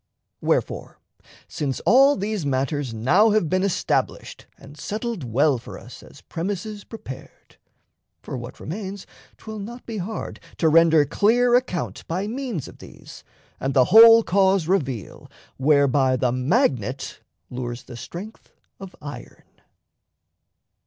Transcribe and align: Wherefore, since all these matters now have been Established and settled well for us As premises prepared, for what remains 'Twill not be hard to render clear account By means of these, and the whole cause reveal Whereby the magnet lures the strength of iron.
Wherefore, 0.41 0.97
since 1.47 1.79
all 1.81 2.15
these 2.15 2.43
matters 2.43 2.91
now 2.91 3.29
have 3.29 3.47
been 3.51 3.61
Established 3.61 4.47
and 4.57 4.75
settled 4.75 5.23
well 5.23 5.59
for 5.59 5.77
us 5.77 6.01
As 6.01 6.21
premises 6.21 6.83
prepared, 6.83 7.57
for 8.23 8.35
what 8.35 8.59
remains 8.59 9.05
'Twill 9.37 9.59
not 9.59 9.85
be 9.85 9.99
hard 9.99 10.39
to 10.57 10.69
render 10.69 11.05
clear 11.05 11.53
account 11.53 12.03
By 12.07 12.25
means 12.25 12.67
of 12.67 12.79
these, 12.79 13.23
and 13.59 13.75
the 13.75 13.85
whole 13.93 14.23
cause 14.23 14.67
reveal 14.67 15.29
Whereby 15.57 16.15
the 16.15 16.31
magnet 16.31 17.21
lures 17.51 17.83
the 17.83 17.95
strength 17.95 18.51
of 18.79 18.95
iron. 19.03 19.43